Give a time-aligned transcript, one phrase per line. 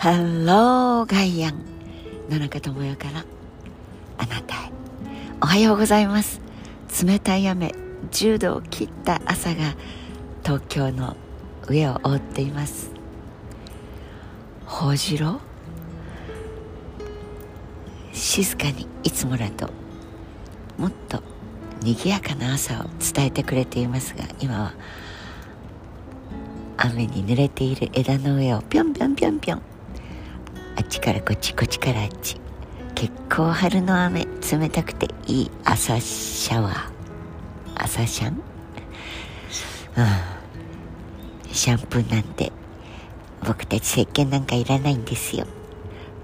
[0.00, 1.62] ハローガイアン
[2.30, 3.22] 野中智代から
[4.16, 4.72] あなたへ。
[5.42, 6.40] おはようございます。
[7.04, 7.74] 冷たい雨
[8.10, 9.76] 10度を切った朝が
[10.42, 11.18] 東京の
[11.68, 12.92] 上を覆っています。
[14.64, 15.38] 報じろ
[18.14, 19.68] 静かにいつもだと
[20.78, 21.22] もっと
[21.82, 24.74] 賑やかな朝を伝えてくれていますが今は
[26.78, 29.69] 雨に濡れている枝の上をぴょんぴょんぴょんぴょん
[30.80, 32.40] あっちからこっちこっちからあっち。
[32.94, 35.50] 結構春の雨冷たくていい。
[35.62, 36.90] 朝シャワー。
[37.74, 38.42] 朝シャン、うん、
[41.52, 42.50] シャンプーなんて
[43.46, 45.46] 僕たち石鹸なんかいらないんですよ。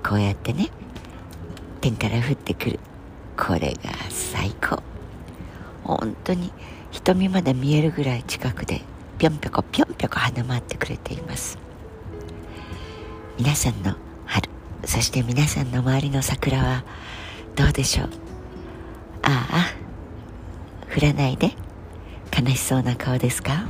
[0.03, 0.71] こうやってね
[1.83, 2.81] 天から降ってくる。
[3.37, 4.83] これが最高。
[5.85, 6.51] 本当に
[6.93, 8.81] 瞳まで見えるぐらい近くで
[9.19, 11.59] ぴょんぴょこぴょんぴょこ跳ね回ってくれています。
[13.37, 13.95] 皆さんの
[14.87, 16.85] そして皆さんの周りの桜は
[17.55, 18.11] どうでしょう？
[19.23, 19.75] ああ
[20.97, 21.53] 降らないで。
[22.39, 23.69] 悲しそうな顔ですか？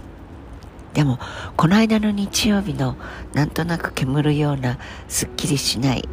[0.93, 1.19] でも
[1.57, 2.97] この間の日曜日の
[3.33, 6.09] なんとなく煙るようなすっきりしない。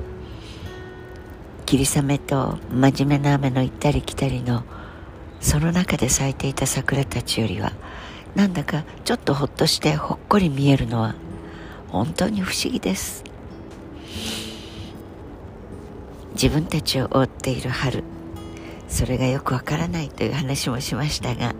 [1.65, 4.63] 霧雨と真面目な雨の行ったり来たりの
[5.39, 7.73] その中で咲いていた桜たちよりは
[8.35, 11.15] なんだかちょっとほっとしてほっこり見えるのは
[11.89, 13.23] 本当に不思議です。
[16.33, 18.03] 自分たちを覆っている春。
[18.89, 21.55] それがよくわからないという話もしましたが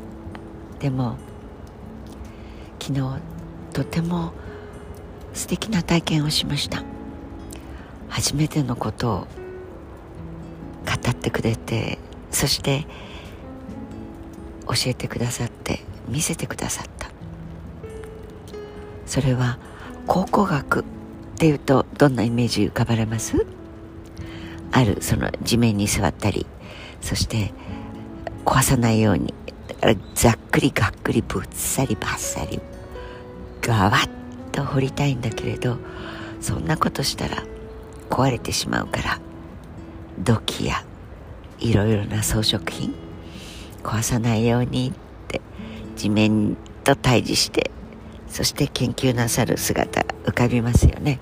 [0.80, 1.18] でも
[2.80, 3.20] 昨日
[3.72, 4.34] とても
[5.34, 6.84] 素敵な体験をしました。
[8.10, 9.28] 初めてのことを語
[11.10, 11.98] ってくれて
[12.30, 12.86] そして
[14.68, 17.10] 教えてくださって見せてくださった。
[19.08, 19.58] それは
[20.06, 20.84] 考古学っ
[21.38, 23.48] ていうとどんなイメージ浮かばれます？
[24.74, 26.46] あるその地面に座ったり
[27.00, 27.54] そして
[28.44, 29.34] 壊さないように
[29.68, 32.60] だからざっくりがっくりぶっさりばっさり
[33.62, 34.10] ガワッ
[34.52, 35.78] と掘りたいんだけれど
[36.42, 37.44] そんなことしたら
[38.10, 39.20] 壊れてしまうから
[40.20, 40.84] 土器や
[41.60, 42.96] いろいろな装飾品
[43.84, 44.94] 壊さないようにっ
[45.28, 45.42] て
[45.96, 47.70] 地面と対峙して
[48.28, 51.20] そして研究なさる姿浮かびますよね。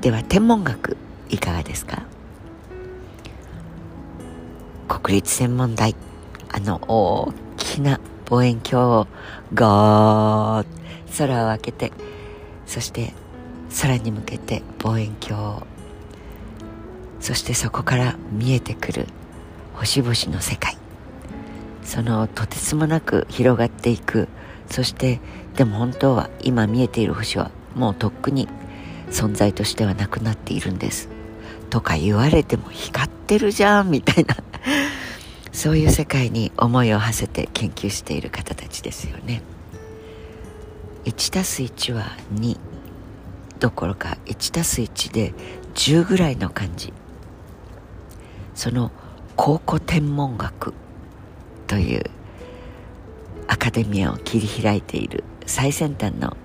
[0.00, 0.96] では天文学。
[1.30, 2.02] いかがですか？
[4.88, 5.94] 国立天文台
[6.52, 9.06] あの大きな望遠鏡を
[9.54, 10.66] ゴーッ
[11.18, 11.92] 空を開けて
[12.66, 13.12] そして
[13.80, 15.66] 空に向けて望遠鏡を
[17.20, 19.06] そしてそこから見えてくる
[19.74, 20.76] 星々の世界。
[21.84, 24.28] そのとてつもなく広がっていく。
[24.68, 25.20] そして
[25.56, 28.48] でも本当は今見えている星はもうとっくに
[29.10, 31.08] 存在としてはなくなっているんです。
[31.70, 34.36] とか言われても光ってるじゃんみたいな。
[35.52, 39.42] そういう世界に思いを馳せて研究している方たちですよね。
[41.04, 42.58] 1+1 は2
[43.58, 45.34] どころか 1+1 で
[45.74, 46.92] 10ぐらいの感じ
[48.54, 48.90] その
[49.36, 50.74] 考古天文学
[51.66, 52.04] という
[53.46, 56.36] アカデミアを切り開いている最先端の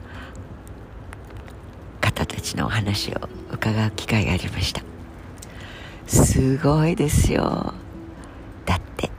[2.01, 4.94] 方たちのお話を伺う機会がありました。
[6.07, 7.73] すごいですよ。
[8.65, 9.09] だって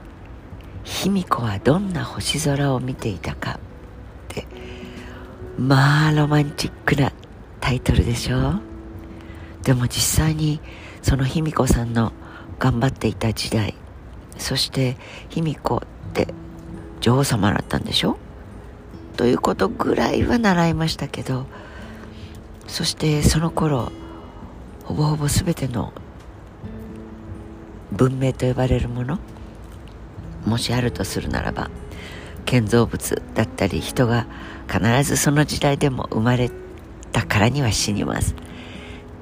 [0.83, 3.59] 卑弥呼はどんな星空を見ていたかっ
[4.29, 4.47] て
[5.57, 7.11] まあロマンチックな
[7.59, 8.61] タイトルでしょ。
[9.63, 10.61] でも実際に
[11.01, 12.13] その卑弥呼さんの
[12.59, 13.75] 頑張っていた時代
[14.37, 14.97] そして
[15.29, 15.79] 卑弥呼っ
[16.13, 16.27] て
[17.01, 18.17] 女王様だったんでしょ。
[19.17, 21.47] ということぐらいは習いましたけど
[22.67, 23.91] そしてその頃
[24.85, 25.91] ほぼほぼ全ての
[27.91, 29.19] 文明と呼ばれるもの？
[30.45, 31.69] もしあるとするならば
[32.45, 34.27] 建造物だったり人が
[34.71, 36.49] 必ずその時代でも生まれ
[37.11, 38.35] たからには死にます。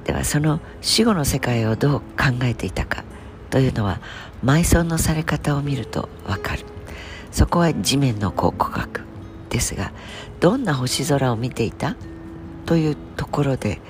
[0.04, 2.04] ではその死後の世界をどう考
[2.44, 3.04] えていたか
[3.50, 4.00] というのは
[4.44, 6.64] 埋葬のされ方を見るとわかる。
[7.32, 9.02] そこは地面の考古学。
[9.48, 9.92] ですが
[10.40, 11.96] どんな星空を見ていた？
[12.66, 13.80] というところで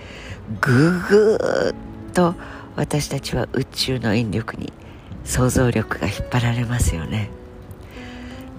[0.60, 1.74] ぐぐーっ
[2.12, 2.34] と
[2.76, 4.72] 私たちは宇宙の引力に
[5.24, 7.30] 想像力が引っ張られますよね。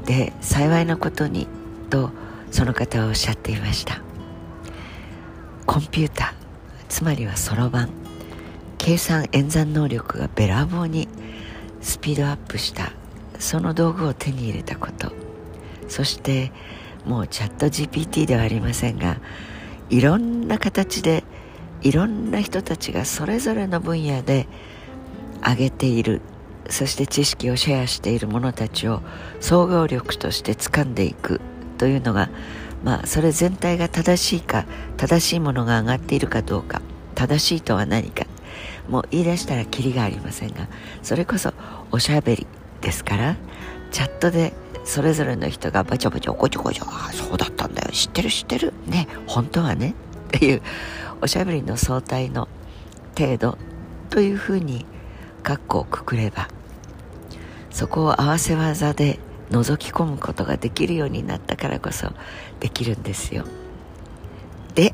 [0.05, 1.47] で幸いなことに
[1.89, 2.11] と
[2.51, 4.01] その方はおっしゃっていました。
[5.65, 6.33] コンピューター
[6.89, 7.89] つまりはそろばん
[8.77, 11.07] 計算演算能力がべらぼうに
[11.81, 12.93] スピードアップした
[13.37, 15.11] その道具を手に入れたこと。
[15.87, 16.51] そして
[17.05, 19.17] もうチャット GPT ではありませんが
[19.89, 21.23] いろんな形で
[21.81, 24.47] いろんな人たちがそれぞれの分野で
[25.45, 26.21] 上げている。
[26.69, 29.01] そして知識をシェアしている者たちを
[29.39, 31.39] 総合力として掴んでいく。
[31.77, 32.29] というのが
[32.83, 34.65] まあそれ全体が正しいか
[34.97, 36.81] 正しいものが上がっているかどうか。
[37.15, 38.25] 正しいとは何か。
[38.89, 40.67] もう言い出したらキリがありませんが
[41.03, 41.53] それこそ
[41.91, 42.47] おしゃべり
[42.81, 43.35] ですから
[43.91, 44.53] チャットで
[44.85, 47.91] それぞれの人がバチャバチャおこちょこちょああそうだったんだよ。
[47.91, 48.73] 知ってる知ってる。
[48.87, 49.93] ね本当はね。
[50.27, 50.61] っていう
[51.21, 52.47] おしゃべりの相対の
[53.17, 53.57] 程度
[54.09, 54.85] というふうに
[55.43, 56.47] 括弧をくくれば
[57.71, 59.19] そこを合わせ技で
[59.51, 62.11] 覗き込むことができるようになったからこそ
[62.59, 63.45] できるんですよ。
[64.75, 64.93] で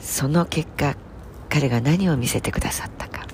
[0.00, 0.96] その結果
[1.48, 3.26] 彼が何を見せてくださったか。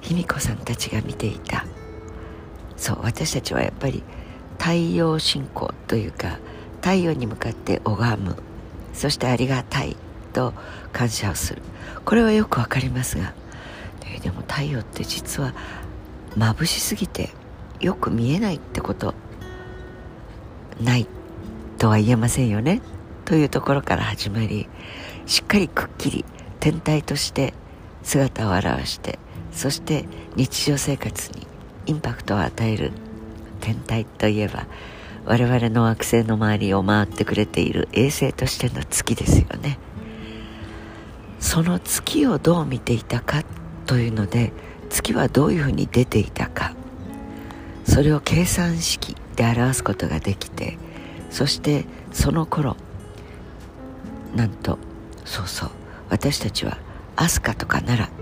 [0.00, 1.66] 卑弥呼さんたちが見ていた。
[2.76, 4.02] そう私たちはやっぱり
[4.58, 6.38] 太陽信仰というか
[6.80, 8.36] 太陽に向かって拝む。
[8.92, 9.96] そしてありがたい。
[10.30, 10.54] と
[10.92, 11.62] 感謝をする。
[12.04, 13.34] これはよくわかりますが
[14.14, 15.54] えでも太陽って実は
[16.36, 17.30] 眩しすぎて
[17.80, 19.14] よく見えないってこと
[20.82, 21.06] ない
[21.78, 22.80] とは言えませんよね。
[23.24, 24.68] というところから始まり
[25.26, 26.24] しっかりくっきり
[26.58, 27.54] 天体として
[28.02, 29.18] 姿を現して
[29.52, 30.04] そして
[30.34, 31.46] 日常生活に
[31.86, 32.92] インパクトを与える
[33.60, 34.66] 天体といえば
[35.26, 39.78] 我々の惑星の周りを回ってくれている衛星としての月ですよね。
[41.40, 43.42] その月をどう見ていたか
[43.86, 44.52] というので
[44.88, 46.74] 月はどういうふうに出ていたか。
[47.84, 50.78] それを計算式で表すことができて
[51.28, 52.76] そしてその頃
[54.36, 54.78] なんと
[55.24, 55.70] そうそう
[56.08, 56.78] 私たちは
[57.16, 58.20] 飛鳥とか奈良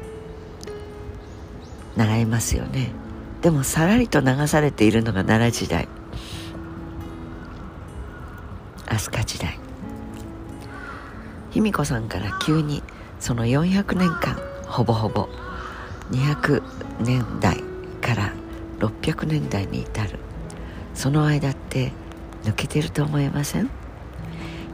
[1.97, 2.93] 習いますよね。
[3.43, 5.88] でもさらりと流されているのが奈良時代。
[8.87, 9.59] 飛鳥時代。
[11.50, 12.82] 卑弥呼さんから急に
[13.20, 14.37] その400年間
[14.67, 15.29] ほぼほぼ
[16.11, 16.62] 200
[17.00, 17.62] 年代
[18.00, 18.32] から
[18.79, 20.19] 600年代に至る。
[20.94, 21.93] その間って
[22.44, 23.70] 抜けてると思いません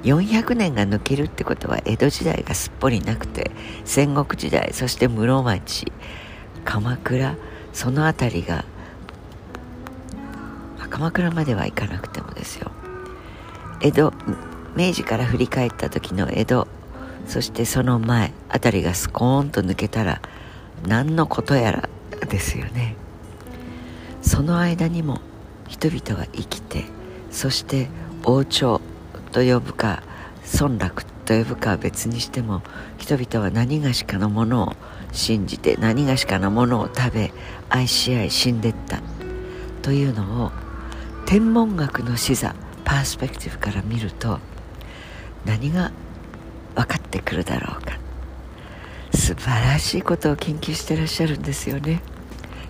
[0.05, 3.51] ？400年が抜けるってことは江戸時代がすっぽりなくて
[3.85, 5.93] 戦国時代そして室町
[6.65, 7.37] 鎌倉
[7.73, 8.65] その辺りが
[10.89, 12.71] 鎌倉までは行かなくてもですよ。
[13.81, 14.13] 江戸
[14.77, 16.69] 明治から振り返った時の江戸
[17.27, 20.21] そしてその前辺りがスコーンと抜けたら
[20.87, 21.89] 何のことやら
[22.29, 22.97] ですよね。
[24.23, 25.21] その間にも
[25.69, 26.85] 人々は生きて
[27.31, 27.89] そして
[28.25, 28.81] 王朝
[29.33, 30.03] と呼ぶか
[30.61, 32.63] 村落と呼ぶかは別にしても
[32.99, 34.73] 人々は何がしかのものを
[35.13, 37.33] 信じて何がしかのものを食べ
[37.69, 39.01] 愛し合い死んでった。
[39.83, 40.53] というのを
[41.27, 42.55] 天文学の視座
[42.85, 44.39] パースペクティブから見ると
[45.45, 45.93] 何が
[46.75, 47.99] 分かってくるだろうか。
[49.15, 52.01] 素晴らしいことを研究してらっしゃるんですよね。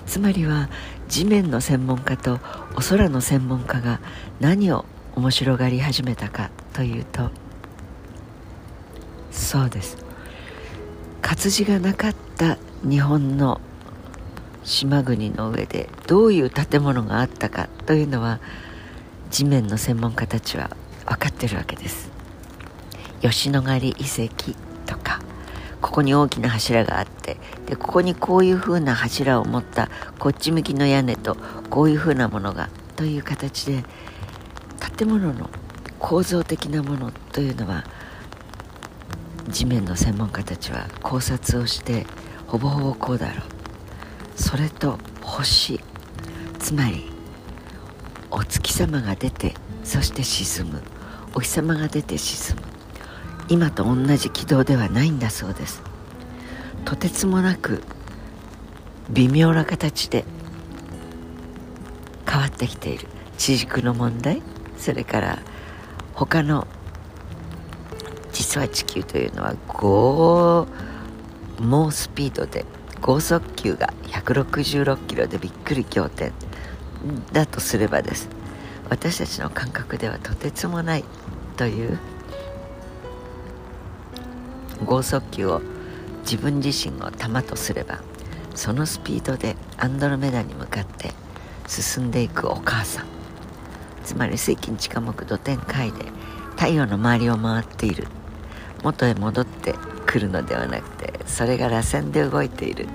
[0.06, 0.68] つまりは
[1.08, 2.38] 地面の専門家と
[2.76, 4.00] お空の専門家が
[4.40, 4.84] 何を
[5.16, 7.30] 面白がり始めたかというと
[9.30, 9.96] そうです。
[11.22, 13.60] 活字がなかった日本の
[14.62, 18.40] 島国の上でどういう建物があったかというのは
[19.30, 20.70] 地面の専門家たちは
[21.06, 22.13] 分かってるわけです。
[23.24, 24.52] 吉野ヶ里遺跡
[24.84, 25.20] とか
[25.80, 29.88] ここに大きな柱があってでここにこういうふうな柱を持った
[30.18, 31.36] こっち向きの屋根と
[31.70, 33.82] こういうふうなものがという形で
[34.98, 35.48] 建物の
[35.98, 37.84] 構造的なものというのは
[39.48, 42.06] 地面の専門家たちは考察をして
[42.46, 43.40] ほぼほぼこうだろう。
[44.36, 45.80] それと星
[46.58, 47.10] つまり
[48.30, 50.82] お月様が出てそして沈む。
[51.34, 52.73] お日様が出て沈む。
[53.48, 55.82] 今と同じ軌道ではないんだそうです。
[56.84, 57.82] とてつもなく
[59.10, 60.24] 微妙な形で
[62.28, 63.08] 変わってきている。
[63.36, 64.42] 地軸の問題
[64.78, 65.38] それから
[66.14, 66.66] 他の
[68.32, 70.66] 実は地球というのは5
[71.60, 72.64] 猛スピードで
[73.00, 76.32] 剛速球が166キロでびっくり仰天。
[77.32, 78.28] だとすればです。
[78.88, 81.04] 私たちの感覚ではとてつもない
[81.56, 81.98] という
[84.84, 85.60] 剛速球を
[86.22, 88.00] 自分自身を弾とすれば
[88.54, 91.12] そのスピードでアンドロメダに向かって
[91.66, 93.06] 進んでいくお母さん。
[94.04, 96.04] つまり水金地下木土天海で
[96.56, 98.06] 太陽の周りを回っている。
[98.82, 99.74] 元へ戻って
[100.06, 102.86] くるのではなくてそれが螺旋で動いている。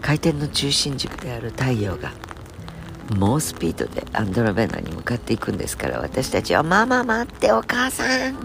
[0.00, 2.12] 回転の中心軸である太陽が
[3.16, 8.36] 猛スピードでアンドロメダに向かっていくんですから私たちは「ママ待ってお母さん!」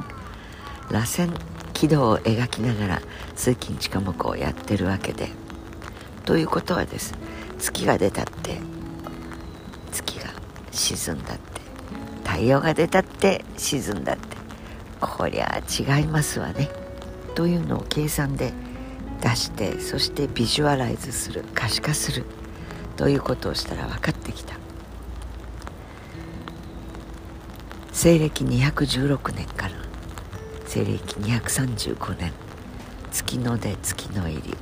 [0.89, 1.31] 螺旋
[1.83, 3.01] 軌道を描きながら
[3.35, 5.27] 通勤地科目をやってるわけで。
[6.23, 7.13] ということはです。
[7.59, 8.61] 月が出たって。
[9.91, 10.29] 月が
[10.71, 11.43] 沈んだって。
[12.23, 13.43] 太陽が出たって。
[13.57, 14.37] 沈んだって。
[15.01, 16.69] こりゃ違いますわね。
[17.35, 18.53] というのを計算で
[19.19, 22.23] 出してそしてビジュアライズする可視化する。
[22.95, 24.55] ということをしたら分かってきた。
[27.91, 29.82] 西暦216年から
[30.73, 32.33] 西暦235年。
[33.11, 34.57] 月の出月の入り。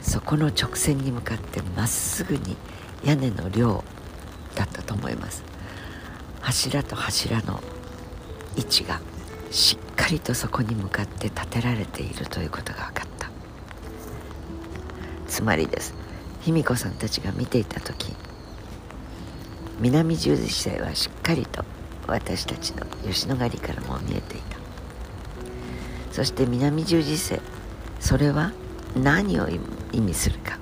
[0.00, 2.56] そこの直線に向かってまっすぐに
[3.02, 3.82] 屋根の量
[4.54, 5.42] だったと思います。
[6.40, 7.60] 柱と柱の
[8.56, 9.00] 位置が
[9.50, 13.28] しっかりとそこに向かって建てられているということが分かった。
[15.26, 15.94] つまりです。
[16.42, 18.14] 卑弥呼さんたちが見ていた時
[19.80, 21.64] 南十字星はしっかりと
[22.06, 24.63] 私たちの吉野ヶ里からも見えていた。
[26.14, 27.40] そして南十字星。
[27.98, 28.52] それは
[28.94, 30.56] 何を意味するか。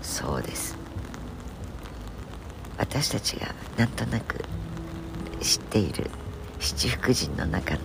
[0.00, 0.78] そうです。
[2.78, 4.42] 私たちがなんとなく
[5.42, 6.10] 知っている
[6.58, 7.80] 七福神の中の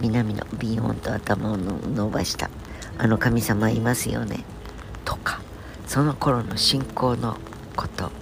[0.00, 2.48] 南のビヨンと頭を伸ばした
[2.96, 4.44] あの神様いますよね。
[5.04, 5.40] とか
[5.88, 7.36] その頃の信仰の
[7.74, 8.12] こと。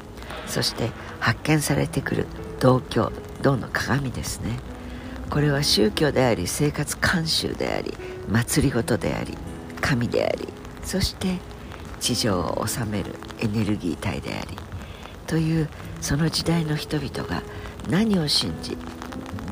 [0.46, 0.90] そして
[1.20, 2.26] 発見されてくる
[2.60, 4.58] 道教道の鏡ですね。
[5.30, 7.94] これは宗教であり生活慣習であり
[8.28, 9.36] 祭りごとであり
[9.80, 10.48] 神であり
[10.82, 11.38] そして
[12.00, 14.56] 地上を治めるエネルギー体であり
[15.26, 15.68] という
[16.00, 17.42] その時代の人々が
[17.88, 18.76] 何を信じ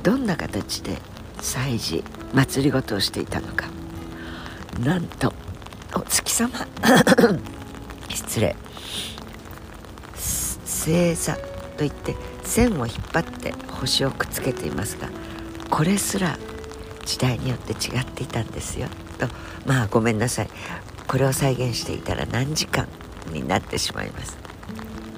[0.02, 0.96] どんな形で
[1.40, 3.66] 祭事祭りごとをしていたのか。
[4.80, 5.32] なんと
[5.94, 6.50] お月様。
[8.08, 8.56] 失礼。
[10.14, 11.36] 星座
[11.76, 12.14] といって
[12.44, 15.08] 線を引っ張って星をくっつけていますが
[15.76, 16.38] これすら
[17.04, 18.88] 時代によって違っていたんですよ。
[19.18, 19.28] と
[19.66, 20.48] まあごめんなさい。
[21.06, 22.88] これを再現していたら何時間
[23.30, 24.38] になってしまいます。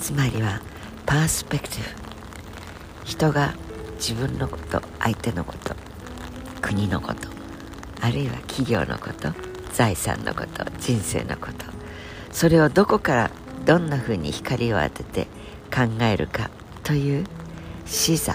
[0.01, 0.61] つまりは
[1.07, 3.05] パースペクティブ。
[3.05, 3.55] 人が
[3.99, 5.77] 自分のこと相手のこと
[6.61, 7.29] 国のこと
[8.01, 9.33] あるいは企業のこと
[9.73, 11.67] 財産のこと人生のこと
[12.33, 13.31] それをどこから
[13.65, 15.29] どんなふうに光を当てて
[15.73, 16.51] 考えるか
[16.83, 17.25] という
[17.87, 18.33] 視座。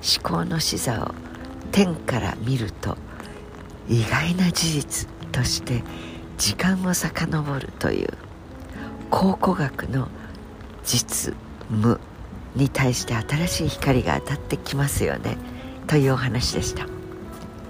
[0.00, 1.27] 思考の視座を
[1.72, 2.96] 天から見ると
[3.88, 5.82] 意外な事実として
[6.36, 8.12] 時間を遡るという
[9.10, 10.08] 考古学の
[10.84, 11.34] 実
[11.70, 12.00] 無
[12.54, 15.36] に対して新しい光が当たってきますよね。
[15.86, 16.86] というお話でした。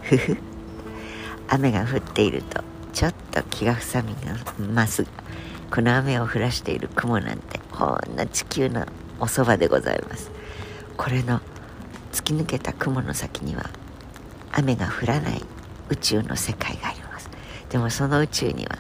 [0.03, 0.37] ふふ。
[1.49, 2.63] 雨が降っていると
[2.93, 5.07] ちょっと気が塞みます。
[5.71, 8.87] この雨を降らしている雲なんてほんの地球の
[9.21, 10.31] おそばでございます。
[10.97, 11.41] これの
[12.13, 13.71] 突き抜けた雲の先には
[14.53, 15.43] 雨が降らない
[15.89, 17.29] 宇宙の世界があります。
[17.71, 18.79] でもその宇宙には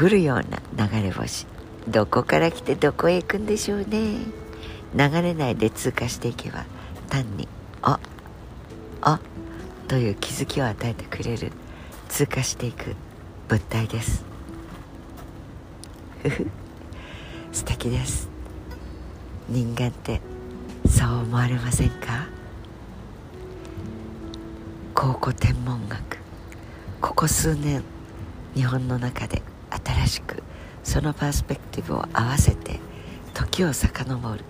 [0.00, 1.46] 降るような流れ星
[1.88, 4.16] どこから来てどこへ行くんでしょうね。
[4.94, 6.64] 流れないで通過していけば
[7.08, 7.48] 単に
[7.82, 7.98] 「あ
[9.00, 9.20] あ
[9.88, 11.50] という気づきを与えてくれる
[12.08, 12.94] 通過していく
[13.48, 14.24] 物体です。
[17.52, 18.28] 素敵です。
[19.48, 20.20] 人間って
[20.88, 22.26] そう思われませんか？
[25.02, 25.98] 考古天文学。
[27.00, 27.82] ここ数年
[28.54, 29.42] 日本の中で
[29.84, 30.44] 新しく
[30.84, 32.78] そのパースペクティブを合わせて
[33.34, 34.44] 時を遡る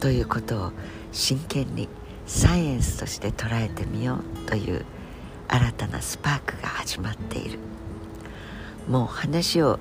[0.00, 0.72] ということを
[1.12, 1.88] 真剣に
[2.26, 4.84] サイエンスとして捉えてみようという
[5.46, 7.60] 新たなスパークが始まっている。
[8.88, 9.78] もう話を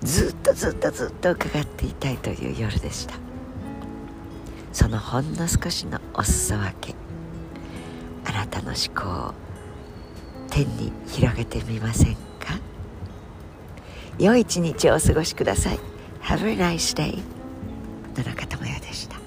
[0.00, 3.16] ずっとずっとずっと伺っていたいという夜でした。
[4.72, 6.97] そのほんの少しのお裾分け。
[8.38, 9.34] あなたの思考を
[10.48, 12.60] 天に広げてみませんか？
[14.16, 15.80] 良い一日をお過ごしください。
[16.22, 17.20] Have a nice day
[18.16, 19.17] 野中智也でした。